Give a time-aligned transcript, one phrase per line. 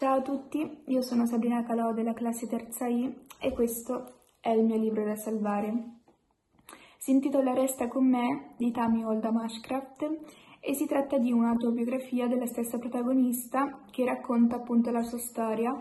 [0.00, 4.64] Ciao a tutti, io sono Sabrina Calò della classe terza I e questo è il
[4.64, 5.98] mio libro da salvare.
[6.96, 10.20] Si intitola Resta con me di Tammy Olda Mashcraft
[10.58, 15.78] e si tratta di un'autobiografia della stessa protagonista che racconta appunto la sua storia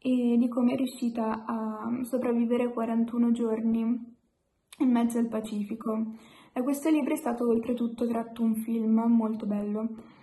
[0.00, 6.04] e di come è riuscita a sopravvivere 41 giorni in mezzo al Pacifico.
[6.52, 10.15] Da questo libro è stato oltretutto tratto un film molto bello.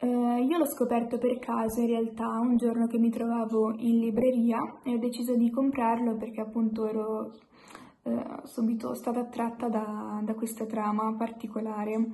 [0.00, 4.78] Eh, io l'ho scoperto per caso in realtà un giorno che mi trovavo in libreria
[4.84, 7.32] e ho deciso di comprarlo perché appunto ero
[8.04, 12.10] eh, subito stata attratta da, da questa trama particolare.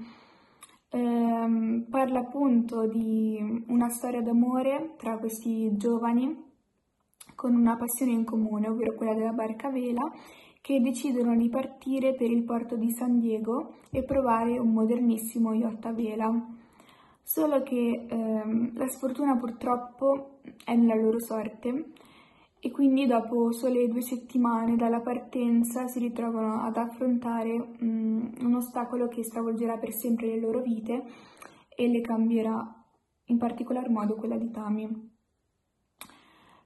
[0.89, 6.53] Eh, parla appunto di una storia d'amore tra questi giovani
[7.35, 10.11] con una passione in comune, ovvero quella della barca a vela,
[10.63, 15.85] che decidono di partire per il porto di San Diego e provare un modernissimo yacht
[15.85, 16.47] a vela.
[17.27, 21.93] Solo che ehm, la sfortuna purtroppo è nella loro sorte
[22.61, 29.09] e quindi dopo sole due settimane dalla partenza si ritrovano ad affrontare um, un ostacolo
[29.09, 31.03] che stravolgerà per sempre le loro vite
[31.75, 32.63] e le cambierà
[33.27, 35.13] in particolar modo quella di Tami.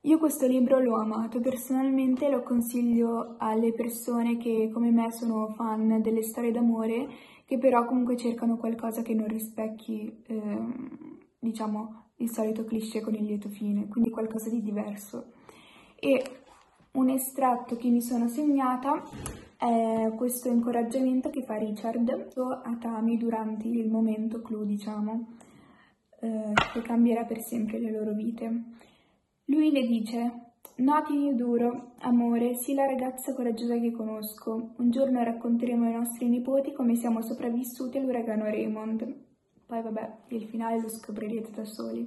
[0.02, 6.00] Io questo libro l'ho amato personalmente lo consiglio alle persone che come me sono fan
[6.00, 7.08] delle storie d'amore
[7.44, 10.58] che però comunque cercano qualcosa che non rispecchi, eh,
[11.38, 15.32] diciamo, il solito cliché con il lieto fine, quindi qualcosa di diverso.
[15.98, 16.22] E
[16.92, 19.02] un estratto che mi sono segnata
[19.56, 25.32] è questo incoraggiamento che fa Richard a Tami durante il momento clou, diciamo,
[26.20, 28.76] eh, che cambierà per sempre le loro vite.
[29.50, 34.74] Lui le dice Noti duro, amore, sii la ragazza coraggiosa che conosco.
[34.76, 39.10] Un giorno racconteremo ai nostri nipoti come siamo sopravvissuti all'uragano Raymond.
[39.64, 42.06] Poi vabbè, il finale lo scoprirete da soli.